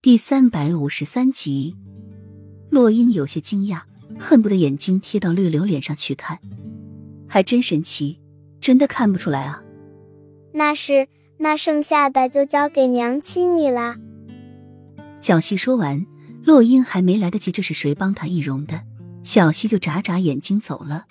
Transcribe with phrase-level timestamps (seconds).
[0.00, 1.74] 第三百五十三集，
[2.70, 3.80] 洛英有些惊讶，
[4.16, 6.38] 恨不得眼睛贴到绿柳脸上去看，
[7.26, 8.20] 还真神奇，
[8.60, 9.60] 真的看不出来啊。
[10.52, 11.08] 那是，
[11.38, 13.96] 那剩下的就交给娘亲你了。
[15.20, 16.06] 小溪说完，
[16.44, 18.84] 洛英还没来得及这是谁帮她易容的，
[19.24, 21.06] 小溪就眨眨眼睛走了。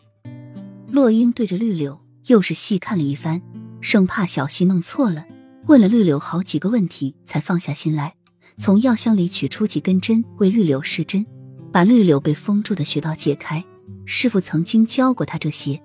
[0.90, 3.42] 洛英对着绿柳又是细看了一番，
[3.82, 5.26] 生怕小溪弄错了，
[5.66, 8.14] 问了绿柳好几个问题，才放下心来。
[8.60, 11.24] 从药箱里取出几根针，为绿柳施针，
[11.72, 13.64] 把绿柳被封住的穴道解开。
[14.06, 15.80] 师傅曾经教过他这些，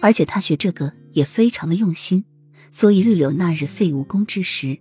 [0.00, 2.22] 而且他学这个也非常的用心，
[2.70, 4.78] 所以绿柳那日废武功之时，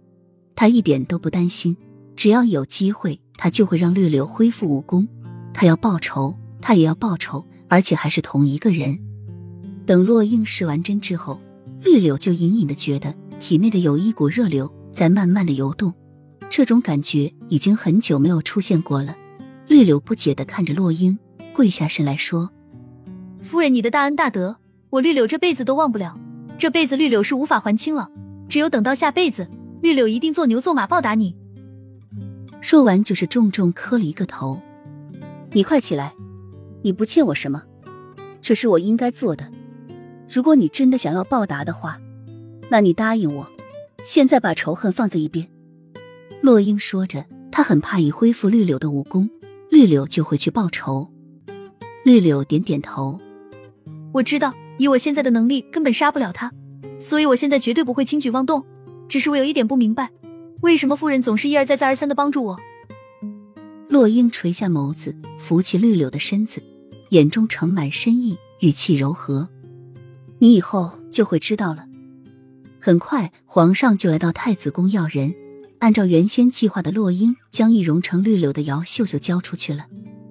[0.55, 1.75] 他一点都不担心。
[2.17, 5.07] 只要有机会，他就会让绿柳恢复武功。
[5.53, 8.99] 他要报仇，他也要报仇，而且还是同一个人。
[9.85, 11.39] 等洛英施完针之后，
[11.81, 15.93] 绿柳就隐隐的觉得体内的有一股热流在慢慢的游动。
[16.57, 19.15] 这种感觉已经很久没有出现过了。
[19.67, 21.19] 绿柳不解的看着洛英，
[21.53, 22.49] 跪下身来说
[23.39, 24.57] ：“夫人，你的大恩大德，
[24.89, 26.17] 我绿柳这辈子都忘不了。
[26.57, 28.09] 这辈子绿柳是无法还清了，
[28.49, 29.47] 只有等到下辈子，
[29.83, 31.35] 绿柳一定做牛做马报答你。”
[32.59, 34.59] 说完，就是重重磕了一个头。
[35.51, 36.15] 你快起来，
[36.81, 37.61] 你不欠我什么，
[38.41, 39.47] 这是我应该做的。
[40.27, 42.01] 如果你真的想要报答的话，
[42.69, 43.47] 那你答应我，
[44.03, 45.47] 现在把仇恨放在一边。
[46.41, 49.29] 洛英说着，他很怕一恢复绿柳的武功，
[49.69, 51.09] 绿柳就会去报仇。
[52.05, 53.19] 绿柳点点头，
[54.13, 56.51] 我知道，以我现在的能力，根本杀不了他，
[56.99, 58.63] 所以我现在绝对不会轻举妄动。
[59.09, 60.11] 只是我有一点不明白，
[60.61, 62.57] 为什么夫人总是一而再、再而三的帮助我？
[63.89, 66.61] 洛英垂下眸子，扶起绿柳的身子，
[67.09, 69.49] 眼中盛满深意，语气柔和
[70.39, 71.85] ：“你以后就会知道了。”
[72.79, 75.33] 很快，皇上就来到太子宫要人。
[75.79, 79.85] 按照原先计划的，洛英将易容成绿柳的姚秀秀交出去了，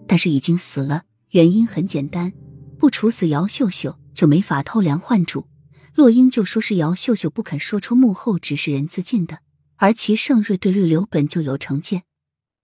[0.08, 1.02] 但是已经死了。
[1.30, 2.32] 原因很简单，
[2.78, 5.46] 不处死姚秀秀就没法偷梁换柱。
[5.94, 9.38] 洛英就说是姚秀秀不肯说出幕后指使人自尽的，
[9.76, 12.02] 而齐盛瑞对绿柳本就有成见，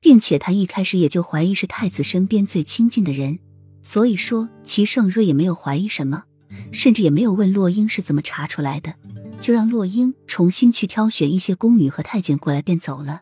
[0.00, 3.38] 并且他一开始也就怀疑是太子身边最亲近的人，
[3.82, 6.24] 所以说齐盛瑞也没有怀疑什么，
[6.72, 8.94] 甚至也没有问洛英是怎么查出来的。
[9.40, 13.20] 就让洛英重新去挑选一些宫女和太监过来，便走了。